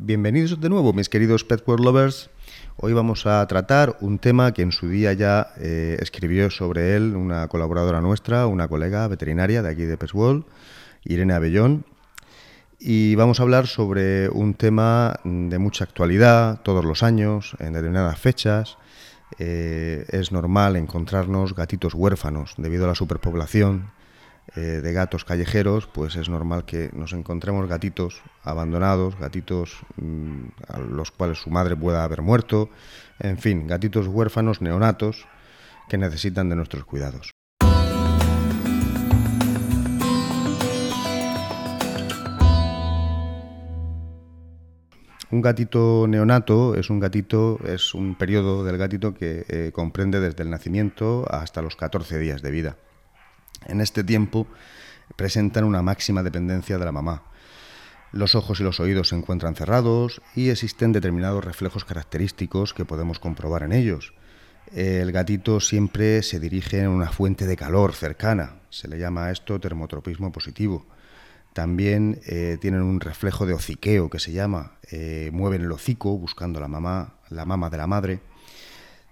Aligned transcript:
Bienvenidos 0.00 0.60
de 0.60 0.68
nuevo, 0.68 0.92
mis 0.92 1.08
queridos 1.08 1.42
Pet 1.42 1.66
World 1.66 1.84
Lovers. 1.84 2.30
Hoy 2.76 2.92
vamos 2.92 3.26
a 3.26 3.44
tratar 3.48 3.96
un 4.00 4.20
tema 4.20 4.54
que 4.54 4.62
en 4.62 4.70
su 4.70 4.88
día 4.88 5.12
ya 5.12 5.48
eh, 5.56 5.96
escribió 5.98 6.50
sobre 6.50 6.94
él 6.94 7.16
una 7.16 7.48
colaboradora 7.48 8.00
nuestra, 8.00 8.46
una 8.46 8.68
colega 8.68 9.08
veterinaria 9.08 9.60
de 9.60 9.68
aquí 9.68 9.82
de 9.82 9.98
Pet 9.98 10.14
World, 10.14 10.44
Irene 11.02 11.34
Abellón. 11.34 11.84
Y 12.78 13.16
vamos 13.16 13.40
a 13.40 13.42
hablar 13.42 13.66
sobre 13.66 14.28
un 14.28 14.54
tema 14.54 15.18
de 15.24 15.58
mucha 15.58 15.82
actualidad, 15.82 16.60
todos 16.62 16.84
los 16.84 17.02
años, 17.02 17.56
en 17.58 17.72
determinadas 17.72 18.20
fechas. 18.20 18.78
Eh, 19.40 20.06
es 20.10 20.30
normal 20.30 20.76
encontrarnos 20.76 21.56
gatitos 21.56 21.94
huérfanos 21.94 22.54
debido 22.56 22.84
a 22.84 22.88
la 22.88 22.94
superpoblación 22.94 23.90
eh, 24.56 24.80
de 24.82 24.92
gatos 24.92 25.24
callejeros, 25.24 25.86
pues 25.86 26.16
es 26.16 26.28
normal 26.28 26.64
que 26.64 26.90
nos 26.92 27.12
encontremos 27.12 27.68
gatitos 27.68 28.22
abandonados, 28.42 29.18
gatitos 29.18 29.76
mm, 29.96 30.44
a 30.68 30.78
los 30.78 31.10
cuales 31.10 31.38
su 31.38 31.50
madre 31.50 31.76
pueda 31.76 32.04
haber 32.04 32.22
muerto, 32.22 32.70
en 33.18 33.38
fin, 33.38 33.66
gatitos 33.66 34.06
huérfanos, 34.06 34.62
neonatos, 34.62 35.26
que 35.88 35.98
necesitan 35.98 36.48
de 36.48 36.56
nuestros 36.56 36.84
cuidados. 36.84 37.30
Un 45.30 45.42
gatito 45.42 46.06
neonato 46.08 46.74
es 46.74 46.88
un 46.88 47.00
gatito, 47.00 47.58
es 47.66 47.92
un 47.92 48.14
periodo 48.14 48.64
del 48.64 48.78
gatito 48.78 49.12
que 49.12 49.44
eh, 49.48 49.72
comprende 49.74 50.20
desde 50.20 50.42
el 50.42 50.48
nacimiento 50.48 51.26
hasta 51.28 51.60
los 51.60 51.76
14 51.76 52.18
días 52.18 52.40
de 52.40 52.50
vida. 52.50 52.76
En 53.66 53.80
este 53.80 54.04
tiempo 54.04 54.46
presentan 55.16 55.64
una 55.64 55.82
máxima 55.82 56.22
dependencia 56.22 56.78
de 56.78 56.84
la 56.84 56.92
mamá. 56.92 57.22
Los 58.12 58.34
ojos 58.34 58.60
y 58.60 58.62
los 58.62 58.80
oídos 58.80 59.08
se 59.08 59.16
encuentran 59.16 59.54
cerrados 59.54 60.22
y 60.34 60.48
existen 60.48 60.92
determinados 60.92 61.44
reflejos 61.44 61.84
característicos 61.84 62.72
que 62.72 62.84
podemos 62.84 63.18
comprobar 63.18 63.62
en 63.62 63.72
ellos. 63.72 64.14
El 64.74 65.12
gatito 65.12 65.60
siempre 65.60 66.22
se 66.22 66.40
dirige 66.40 66.84
a 66.84 66.90
una 66.90 67.10
fuente 67.10 67.46
de 67.46 67.56
calor 67.56 67.94
cercana, 67.94 68.60
se 68.70 68.88
le 68.88 68.98
llama 68.98 69.26
a 69.26 69.30
esto 69.30 69.60
termotropismo 69.60 70.30
positivo. 70.32 70.86
También 71.52 72.20
eh, 72.26 72.58
tienen 72.60 72.82
un 72.82 73.00
reflejo 73.00 73.46
de 73.46 73.54
hociqueo 73.54 74.10
que 74.10 74.18
se 74.18 74.32
llama, 74.32 74.78
eh, 74.90 75.30
mueven 75.32 75.62
el 75.62 75.72
hocico 75.72 76.16
buscando 76.16 76.60
la 76.60 76.68
mamá, 76.68 77.14
la 77.30 77.44
mama 77.44 77.70
de 77.70 77.76
la 77.76 77.86
madre 77.86 78.20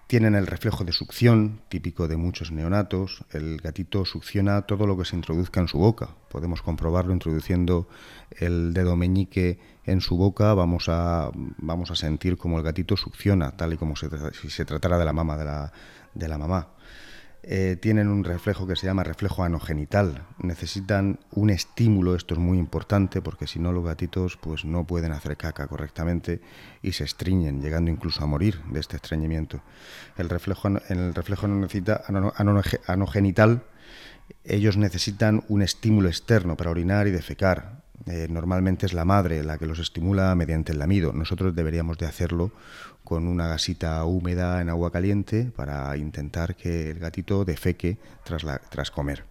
tienen 0.07 0.37
el 0.37 0.47
reflejo 0.47 0.85
de 0.85 0.93
succión, 0.93 1.61
típico 1.69 2.07
de 2.07 2.17
muchos 2.17 2.53
neonatos. 2.53 3.25
El 3.33 3.59
gatito 3.59 4.05
succiona 4.05 4.63
todo 4.63 4.87
lo 4.87 4.97
que 4.97 5.05
se 5.05 5.17
introduzca 5.17 5.61
en 5.61 5.69
su 5.69 5.79
boca. 5.79 6.11
Podemos 6.29 6.63
comprobarlo 6.63 7.13
introduciendo 7.13 7.89
el 8.31 8.73
dedo 8.73 8.97
meñique 8.97 9.59
en 9.85 10.01
su 10.01 10.17
boca. 10.17 10.55
Vamos 10.55 10.89
a, 10.89 11.31
vamos 11.35 11.91
a 11.91 11.97
sentir 11.97 12.37
como 12.37 12.59
el 12.59 12.65
gatito 12.65 12.97
succiona, 12.97 13.57
tal 13.57 13.73
y 13.73 13.77
como 13.77 13.95
si 13.97 14.51
se 14.51 14.65
tratara 14.65 14.99
de 14.99 15.05
la 15.05 15.13
mama 15.13 15.37
de 15.37 15.45
la, 15.45 15.73
de 16.15 16.29
la 16.29 16.39
mamá. 16.39 16.69
Eh, 17.49 17.77
tienen 17.81 18.09
un 18.09 18.25
reflejo 18.25 18.67
que 18.67 18.75
se 18.75 18.89
llama 18.89 19.05
reflejo 19.05 19.45
anogenital. 19.45 20.27
Necesitan 20.43 21.21
un 21.31 21.51
estímulo, 21.51 22.17
esto 22.17 22.35
es 22.35 22.41
muy 22.41 22.59
importante 22.59 23.23
porque 23.23 23.47
si 23.47 23.61
no 23.61 23.71
los 23.71 23.85
gatitos 23.85 24.37
pues 24.37 24.65
no 24.65 24.85
pueden 24.85 25.13
hacer 25.13 25.37
caca 25.37 25.69
correctamente 25.69 26.41
y 26.83 26.91
se 26.91 27.05
estreñen, 27.05 27.63
llegando 27.63 27.89
incluso 27.89 28.25
a 28.25 28.27
morir 28.27 28.61
de 28.73 28.81
este 28.81 28.97
estreñimiento. 28.97 29.63
El 30.17 30.29
reflejo, 30.29 30.67
en 30.67 30.99
el 30.99 31.15
reflejo 31.15 31.47
anogenital 31.47 33.63
ellos 34.45 34.77
necesitan 34.77 35.45
un 35.49 35.63
estímulo 35.63 36.09
externo 36.09 36.57
para 36.57 36.71
orinar 36.71 37.07
y 37.07 37.13
defecar. 37.13 37.85
Eh, 38.05 38.29
normalmente 38.31 38.87
es 38.87 38.93
la 38.93 39.05
madre 39.05 39.43
la 39.43 39.59
que 39.59 39.67
los 39.67 39.79
estimula 39.79 40.35
mediante 40.35 40.73
el 40.73 40.79
lamido. 40.79 41.13
Nosotros 41.13 41.55
deberíamos 41.55 41.99
de 41.99 42.07
hacerlo 42.07 42.53
con 43.05 43.27
una 43.27 43.49
gasita 43.49 44.05
húmeda 44.05 44.61
en 44.61 44.69
agua 44.69 44.93
caliente 44.93 45.51
para 45.57 45.97
intentar 45.97 46.57
que 46.57 46.91
el 46.91 46.99
gatito 46.99 47.45
defeque 47.45 47.99
tras, 48.25 48.45
tras 48.69 48.91
comer. 48.91 49.25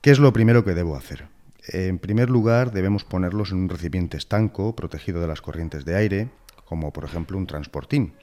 ¿Qué 0.00 0.10
es 0.10 0.18
lo 0.18 0.32
primero 0.32 0.64
que 0.64 0.74
debo 0.74 0.96
hacer? 0.96 1.28
En 1.68 1.98
primer 1.98 2.30
lugar, 2.30 2.72
debemos 2.72 3.04
ponerlos 3.04 3.52
en 3.52 3.58
un 3.58 3.68
recipiente 3.68 4.16
estanco, 4.16 4.74
protegido 4.74 5.20
de 5.20 5.28
las 5.28 5.42
corrientes 5.42 5.84
de 5.84 5.94
aire, 5.94 6.30
como 6.64 6.92
por 6.92 7.04
ejemplo 7.04 7.36
un 7.36 7.46
transportín. 7.46 8.14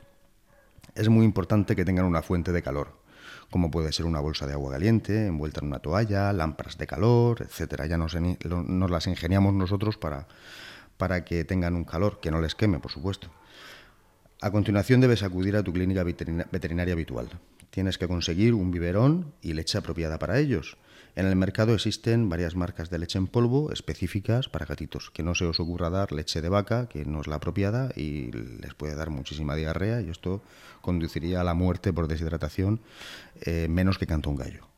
Es 0.96 1.07
muy 1.09 1.24
importante 1.24 1.75
que 1.75 1.86
tengan 1.86 2.06
una 2.06 2.24
fuente 2.24 2.52
de 2.52 2.63
calor 2.63 3.06
como 3.50 3.72
puede 3.72 3.91
ser 3.94 4.06
una 4.06 4.19
bolsa 4.19 4.46
de 4.46 4.53
agua 4.53 4.74
caliente 4.74 5.28
envuelta 5.28 5.62
en 5.62 5.68
una 5.68 5.80
toalla, 5.80 6.34
lámparas 6.34 6.78
de 6.78 6.88
calor, 6.88 7.41
etcétera. 7.41 7.85
Ya 7.85 7.97
nos, 7.97 8.16
nos 8.16 8.91
las 8.91 9.08
ingeniamos 9.08 9.53
nosotros 9.53 9.97
para, 9.97 10.28
para 10.97 11.24
que 11.24 11.46
tengan 11.46 11.75
un 11.75 11.86
calor, 11.86 12.19
que 12.19 12.31
no 12.31 12.41
les 12.41 12.56
queme, 12.56 12.80
por 12.80 12.91
supuesto. 12.91 13.30
A 14.41 14.52
continuación 14.52 15.02
debes 15.02 15.24
acudir 15.24 15.56
a 15.56 15.63
tu 15.63 15.74
clínica 15.74 16.03
veterinaria 16.03 16.94
habitual. 16.94 17.30
Tienes 17.69 17.97
que 17.97 18.07
conseguir 18.07 18.53
un 18.53 18.72
biberón 18.72 19.33
y 19.41 19.53
leche 19.53 19.78
apropiada 19.78 20.19
para 20.19 20.39
ellos. 20.39 20.78
En 21.16 21.25
el 21.25 21.35
mercado 21.35 21.73
existen 21.73 22.29
varias 22.29 22.55
marcas 22.55 22.91
de 22.91 23.00
leche 23.00 23.17
en 23.17 23.25
polvo 23.28 23.72
específicas 23.72 24.50
para 24.50 24.67
gatitos. 24.67 25.09
Que 25.09 25.23
no 25.23 25.33
se 25.33 25.45
os 25.45 25.59
ocurra 25.59 25.89
dar 25.89 26.11
leche 26.11 26.41
de 26.41 26.50
vaca, 26.50 26.88
que 26.88 27.06
no 27.06 27.22
es 27.22 27.27
la 27.27 27.38
apropiada 27.38 27.89
y 27.95 28.31
les 28.31 28.75
puede 28.75 28.95
dar 28.95 29.09
muchísima 29.09 29.56
diarrea 29.56 30.01
y 30.01 30.09
esto 30.09 30.44
conduciría 30.81 31.41
a 31.41 31.44
la 31.44 31.56
muerte 31.56 31.91
por 31.91 32.07
deshidratación 32.07 32.81
eh, 33.41 33.67
menos 33.67 33.97
que 33.97 34.06
canta 34.06 34.29
un 34.29 34.35
gallo. 34.35 34.76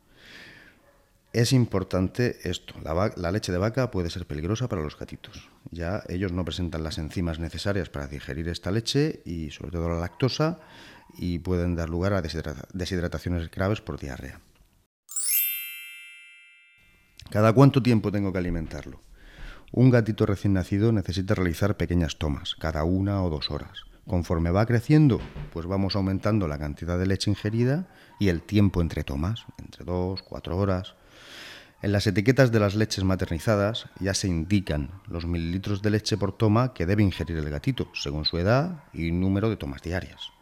Es 1.32 1.54
importante 1.54 2.40
esto, 2.44 2.74
la, 2.82 3.32
leche 3.32 3.52
de 3.52 3.60
vaca 3.60 3.92
puede 3.92 4.10
ser 4.10 4.26
peligrosa 4.26 4.68
para 4.68 4.82
los 4.82 4.98
gatitos. 4.98 5.48
Ya 5.70 6.02
ellos 6.10 6.32
no 6.32 6.44
presentan 6.44 6.84
las 6.84 6.98
enzimas 6.98 7.38
necesarias 7.38 7.90
para 7.90 8.08
digerir 8.08 8.50
esta 8.50 8.72
leche 8.72 9.22
y 9.26 9.52
sobre 9.52 9.72
todo 9.72 9.90
la 9.90 10.00
lactosa 10.00 10.60
y 11.20 11.38
pueden 11.40 11.76
dar 11.76 11.88
lugar 11.88 12.14
a 12.14 12.22
deshidrataciones 12.22 13.52
graves 13.52 13.80
por 13.82 14.00
diarrea. 14.00 14.42
¿Cada 17.30 17.54
cuánto 17.54 17.84
tiempo 17.84 18.12
tengo 18.12 18.32
que 18.34 18.40
alimentarlo? 18.40 19.02
Un 19.72 19.92
gatito 19.92 20.26
recién 20.26 20.54
nacido 20.54 20.92
necesita 20.92 21.36
realizar 21.36 21.78
pequeñas 21.78 22.18
tomas, 22.18 22.56
cada 22.56 22.84
una 22.84 23.22
o 23.22 23.30
dos 23.30 23.52
horas. 23.52 23.84
Conforme 24.08 24.50
va 24.50 24.66
creciendo, 24.66 25.22
pues 25.54 25.68
vamos 25.68 25.96
aumentando 25.96 26.48
la 26.48 26.58
cantidad 26.58 26.98
de 26.98 27.06
leche 27.06 27.30
ingerida 27.30 27.88
y 28.20 28.30
el 28.30 28.42
tiempo 28.42 28.82
entre 28.82 29.04
tomas, 29.04 29.46
entre 29.60 29.86
dos, 29.86 30.24
cuatro 30.24 30.58
horas. 30.58 30.96
En 31.82 31.94
las 31.94 32.08
etiquetas 32.08 32.52
de 32.52 32.60
las 32.60 32.76
leches 32.76 33.06
maternizadas 33.06 33.86
ya 34.02 34.14
se 34.14 34.28
indican 34.28 34.90
los 35.08 35.26
mililitros 35.26 35.82
de 35.82 35.92
leche 35.92 36.18
por 36.18 36.34
toma 36.34 36.74
que 36.74 36.86
debe 36.86 37.04
ingerir 37.04 37.38
el 37.38 37.50
gatito, 37.50 37.88
según 37.94 38.26
su 38.26 38.38
edad 38.38 38.84
y 38.92 39.12
número 39.12 39.50
de 39.50 39.56
tomas 39.56 39.82
diarias. 39.82 40.34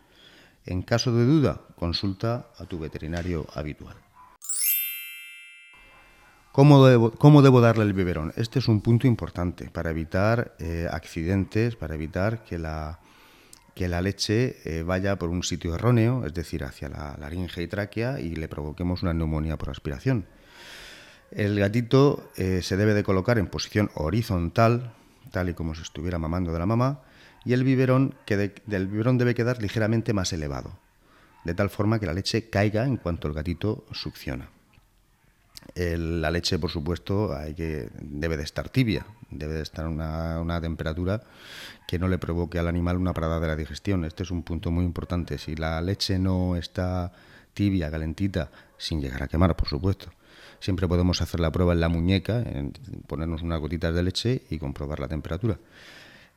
En 0.66 0.82
caso 0.82 1.14
de 1.14 1.26
duda, 1.26 1.62
consulta 1.76 2.48
a 2.58 2.66
tu 2.66 2.80
veterinario 2.80 3.46
habitual. 3.54 3.96
¿Cómo 6.52 6.88
debo, 6.88 7.62
darle 7.62 7.84
el 7.84 7.94
biberón? 7.94 8.34
Este 8.36 8.58
es 8.58 8.68
un 8.68 8.82
punto 8.82 9.06
importante 9.06 9.70
para 9.70 9.92
evitar 9.92 10.56
eh, 10.58 10.88
accidentes, 10.92 11.76
para 11.76 11.94
evitar 11.94 12.44
que 12.44 12.58
la, 12.58 13.00
que 13.76 13.88
la 13.88 14.02
leche 14.02 14.58
eh, 14.66 14.82
vaya 14.82 15.18
por 15.20 15.30
un 15.30 15.44
sitio 15.44 15.76
erróneo, 15.76 16.26
es 16.26 16.34
decir, 16.34 16.64
hacia 16.64 16.90
la 16.90 17.16
laringe 17.20 17.62
y 17.62 17.68
tráquea, 17.68 18.20
y 18.20 18.36
le 18.36 18.48
provoquemos 18.48 19.04
una 19.04 19.14
neumonía 19.14 19.56
por 19.56 19.70
aspiración. 19.70 20.26
El 21.32 21.60
gatito 21.60 22.32
eh, 22.36 22.62
se 22.62 22.78
debe 22.78 22.94
de 22.94 23.04
colocar 23.04 23.38
en 23.38 23.48
posición 23.48 23.92
horizontal, 23.96 24.94
tal 25.32 25.50
y 25.50 25.54
como 25.54 25.76
si 25.76 25.82
estuviera 25.82 26.20
mamando 26.20 26.54
de 26.54 26.60
la 26.60 26.66
mamá, 26.66 27.02
y 27.46 27.54
el 27.54 27.64
biberón, 27.64 28.16
que 28.26 28.38
del 28.38 28.88
biberón 28.88 29.18
debe 29.18 29.36
quedar 29.36 29.62
ligeramente 29.62 30.14
más 30.14 30.34
elevado, 30.34 30.78
de 31.44 31.54
tal 31.54 31.70
forma 31.70 32.00
que 32.00 32.06
la 32.06 32.14
leche 32.14 32.50
caiga 32.50 32.86
en 32.86 32.98
cuanto 32.98 33.28
el 33.28 33.34
gatito 33.34 33.86
succiona 33.92 34.50
la 35.76 36.32
leche, 36.32 36.60
por 36.60 36.72
supuesto, 36.72 37.36
hay 37.36 37.54
que, 37.54 37.90
debe 38.00 38.38
de 38.38 38.44
estar 38.44 38.70
tibia, 38.70 39.06
debe 39.30 39.56
de 39.56 39.64
estar 39.64 39.86
a 39.86 39.90
una, 40.42 40.62
temperatura 40.62 41.22
que 41.88 42.00
no 42.00 42.08
le 42.08 42.18
provoque 42.18 42.60
al 42.60 42.68
animal 42.68 42.98
una 42.98 43.14
parada 43.14 43.40
de 43.40 43.48
la 43.48 43.56
digestión. 43.56 44.06
Este 44.06 44.24
es 44.24 44.32
un 44.32 44.44
punto 44.44 44.72
muy 44.72 44.86
importante. 44.86 45.38
Si 45.38 45.56
la 45.56 45.82
leche 45.82 46.20
no 46.20 46.56
está 46.56 47.12
tibia, 47.54 47.92
calentita, 47.92 48.50
sin 48.78 49.02
llegar 49.02 49.24
a 49.24 49.28
quemar, 49.28 49.56
por 49.56 49.68
supuesto, 49.68 50.12
siempre 50.60 50.88
podemos 50.88 51.22
hacer 51.22 51.40
la 51.40 51.52
prueba 51.52 51.74
en 51.74 51.80
la 51.80 51.90
muñeca, 51.90 52.44
ponernos 53.08 53.42
unas 53.42 53.60
gotitas 53.60 53.94
de 53.94 54.04
leche 54.04 54.42
y 54.50 54.58
comprobar 54.58 55.00
la 55.00 55.08
temperatura. 55.08 55.58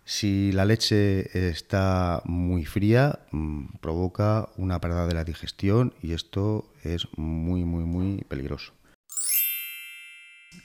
Si 0.04 0.50
la 0.52 0.64
leche 0.64 1.48
está 1.48 2.22
muy 2.24 2.64
fría, 2.64 3.20
mm, 3.30 3.76
provoca 3.80 4.48
una 4.56 4.80
parada 4.80 5.06
de 5.06 5.14
la 5.14 5.24
digestión 5.24 5.94
y 6.02 6.14
esto 6.14 6.72
es 6.82 7.06
muy, 7.16 7.64
muy, 7.64 7.84
muy 7.84 8.24
peligroso. 8.24 8.72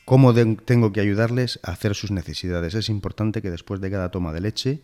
¿Cómo 0.06 0.34
tengo 0.34 0.92
que 0.92 1.02
ayudarles 1.02 1.60
a 1.64 1.72
hacer 1.72 1.96
sus 1.96 2.12
necesidades? 2.12 2.76
Es 2.76 2.90
importante 2.90 3.42
que 3.42 3.52
después 3.52 3.82
de 3.82 3.92
cada 3.92 4.12
toma 4.12 4.34
de 4.34 4.42
leche 4.42 4.82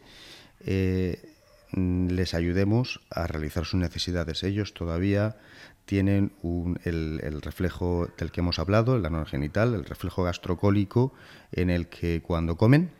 eh, 0.65 1.19
les 1.73 2.33
ayudemos 2.33 3.01
a 3.09 3.27
realizar 3.27 3.65
sus 3.65 3.79
necesidades. 3.79 4.43
Ellos 4.43 4.73
todavía 4.73 5.37
tienen 5.85 6.31
el, 6.83 7.41
reflejo 7.41 8.07
del 8.17 8.31
que 8.31 8.41
hemos 8.41 8.59
hablado, 8.59 8.95
el 8.95 9.05
anogenital, 9.05 9.73
el 9.73 9.85
reflejo 9.85 10.23
gastrocólico, 10.23 11.13
en 11.51 11.69
el 11.69 11.87
que 11.87 12.21
cuando 12.21 12.55
comen 12.55 12.91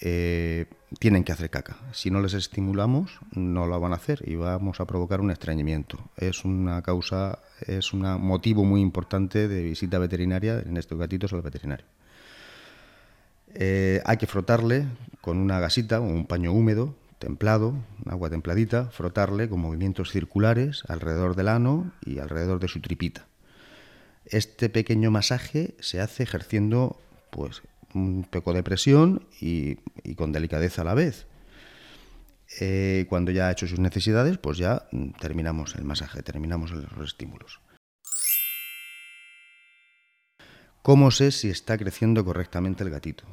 eh, 0.00 0.66
tienen 0.98 1.24
que 1.24 1.32
hacer 1.32 1.50
caca. 1.50 1.76
Si 1.92 2.10
no 2.10 2.20
les 2.20 2.34
estimulamos, 2.34 3.18
no 3.32 3.66
lo 3.66 3.78
van 3.80 3.92
a 3.92 3.96
hacer 3.96 4.22
y 4.26 4.36
vamos 4.36 4.80
a 4.80 4.86
provocar 4.86 5.20
un 5.20 5.30
estreñimiento. 5.30 5.98
Es 6.16 6.44
una 6.44 6.82
causa, 6.82 7.40
es 7.60 7.92
un 7.92 8.02
motivo 8.20 8.64
muy 8.64 8.80
importante 8.80 9.48
de 9.48 9.62
visita 9.62 9.98
veterinaria 9.98 10.60
en 10.60 10.76
estos 10.76 10.98
gatitos 10.98 11.32
al 11.32 11.42
veterinario. 11.42 11.86
Eh, 13.54 14.02
hay 14.04 14.16
que 14.16 14.26
frotarle 14.26 14.86
con 15.20 15.38
una 15.38 15.58
gasita 15.58 16.00
o 16.00 16.04
un 16.04 16.26
paño 16.26 16.52
húmedo, 16.52 16.94
templado, 17.18 17.74
agua 18.06 18.30
templadita, 18.30 18.90
frotarle 18.90 19.48
con 19.48 19.60
movimientos 19.60 20.10
circulares 20.10 20.82
alrededor 20.88 21.36
del 21.36 21.48
ano 21.48 21.92
y 22.04 22.18
alrededor 22.18 22.60
de 22.60 22.68
su 22.68 22.80
tripita. 22.80 23.26
Este 24.24 24.68
pequeño 24.68 25.10
masaje 25.10 25.74
se 25.80 26.00
hace 26.00 26.22
ejerciendo 26.22 27.00
pues 27.30 27.62
un 27.94 28.24
poco 28.24 28.52
de 28.52 28.62
presión 28.62 29.26
y, 29.40 29.76
con 30.16 30.32
delicadeza 30.32 30.82
a 30.82 30.84
la 30.84 30.94
vez. 30.94 31.26
Eh, 32.60 33.06
cuando 33.08 33.30
ya 33.30 33.48
ha 33.48 33.52
hecho 33.52 33.66
sus 33.66 33.78
necesidades, 33.78 34.38
pues 34.38 34.58
ya 34.58 34.88
terminamos 35.20 35.74
el 35.76 35.84
masaje, 35.84 36.22
terminamos 36.22 36.70
los 36.72 37.08
estímulos. 37.08 37.60
¿Cómo 40.82 41.10
sé 41.10 41.32
si 41.32 41.50
está 41.50 41.76
creciendo 41.76 42.24
correctamente 42.24 42.84
el 42.84 42.90
gatito? 42.90 43.24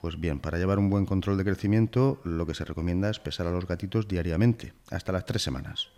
Pues 0.00 0.20
bien, 0.20 0.38
para 0.38 0.58
llevar 0.58 0.78
un 0.78 0.90
buen 0.90 1.06
control 1.06 1.36
de 1.38 1.44
crecimiento, 1.44 2.20
lo 2.22 2.46
que 2.46 2.54
se 2.54 2.64
recomienda 2.64 3.10
es 3.10 3.18
pesar 3.18 3.48
a 3.48 3.50
los 3.50 3.66
gatitos 3.66 4.06
diariamente, 4.06 4.72
hasta 4.90 5.10
las 5.10 5.26
tres 5.26 5.42
semanas. 5.42 5.88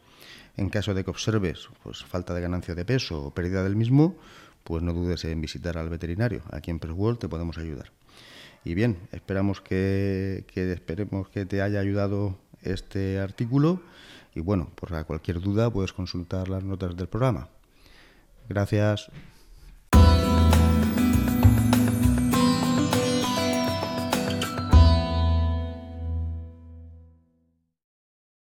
En 0.57 0.71
caso 0.71 0.95
de 0.95 1.05
que 1.05 1.11
observes 1.11 1.69
pues, 1.83 2.03
falta 2.05 2.33
de 2.33 2.41
ganancia 2.41 2.75
de 2.75 2.87
peso 2.87 3.23
o 3.23 3.35
pérdida 3.35 3.63
del 3.63 3.77
mismo, 3.77 4.17
pues 4.65 4.83
no 4.83 4.95
dudes 4.95 5.25
en 5.27 5.41
visitar 5.43 5.77
al 5.77 5.91
veterinario. 5.91 6.43
Aquí 6.51 6.71
en 6.71 6.79
Pressworld 6.79 7.19
te 7.19 7.29
podemos 7.29 7.59
ayudar. 7.59 7.93
Y 8.65 8.75
bien, 8.75 8.97
esperamos 9.13 9.61
que, 9.61 10.45
que, 10.53 10.73
esperemos 10.73 11.29
que 11.29 11.45
te 11.45 11.61
haya 11.61 11.81
ayudado 11.81 12.39
este 12.63 13.19
artículo 13.19 13.83
y 14.35 14.41
bueno, 14.41 14.71
por 14.77 15.05
cualquier 15.05 15.41
duda 15.41 15.71
puedes 15.71 15.93
consultar 15.93 16.49
las 16.49 16.65
notas 16.65 16.97
del 16.97 17.09
programa. 17.09 17.49
Gracias. 18.49 19.11